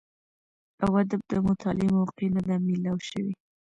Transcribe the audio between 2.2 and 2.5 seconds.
نۀ